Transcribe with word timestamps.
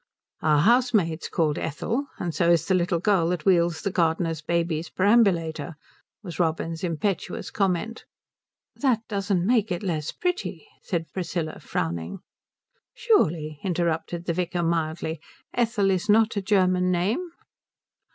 "Our 0.41 0.61
housemaid's 0.61 1.29
called 1.29 1.59
Ethel, 1.59 2.07
and 2.17 2.33
so 2.33 2.49
is 2.49 2.65
the 2.65 2.73
little 2.73 2.97
girl 2.97 3.29
that 3.29 3.45
wheels 3.45 3.83
the 3.83 3.91
gardener's 3.91 4.41
baby's 4.41 4.89
perambulator," 4.89 5.75
was 6.23 6.39
Robin's 6.39 6.83
impetuous 6.83 7.51
comment. 7.51 8.05
"That 8.75 9.01
doesn't 9.07 9.45
make 9.45 9.71
it 9.71 9.83
less 9.83 10.11
pretty," 10.11 10.67
said 10.81 11.13
Priscilla, 11.13 11.59
frowning. 11.59 12.21
"Surely," 12.95 13.59
interrupted 13.63 14.25
the 14.25 14.33
vicar 14.33 14.63
mildly, 14.63 15.21
"Ethel 15.53 15.91
is 15.91 16.09
not 16.09 16.35
a 16.35 16.41
German 16.41 16.89
name?" 16.89 17.33